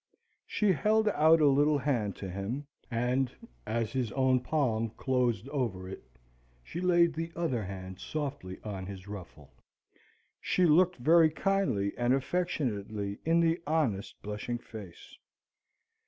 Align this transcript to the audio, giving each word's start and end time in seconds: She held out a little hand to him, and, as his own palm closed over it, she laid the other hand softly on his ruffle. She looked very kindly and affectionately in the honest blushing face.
She 0.47 0.71
held 0.71 1.07
out 1.09 1.41
a 1.41 1.47
little 1.47 1.77
hand 1.77 2.15
to 2.15 2.27
him, 2.27 2.65
and, 2.89 3.31
as 3.67 3.93
his 3.93 4.11
own 4.13 4.39
palm 4.39 4.89
closed 4.97 5.47
over 5.49 5.87
it, 5.87 6.01
she 6.63 6.81
laid 6.81 7.13
the 7.13 7.31
other 7.35 7.63
hand 7.63 7.99
softly 7.99 8.59
on 8.63 8.87
his 8.87 9.07
ruffle. 9.07 9.53
She 10.39 10.65
looked 10.65 10.95
very 10.97 11.29
kindly 11.29 11.95
and 11.99 12.15
affectionately 12.15 13.19
in 13.25 13.41
the 13.41 13.61
honest 13.67 14.19
blushing 14.23 14.57
face. 14.57 15.19